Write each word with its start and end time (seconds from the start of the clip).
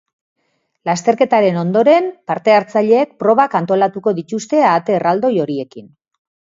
Lasterketaren 0.89 1.59
ondoren, 1.65 2.09
parte-hartzaileek 2.33 3.13
probak 3.23 3.61
antolatuko 3.63 4.17
dituzte 4.25 4.67
ahate 4.75 5.01
erraldoi 5.03 5.35
horiekin. 5.49 5.91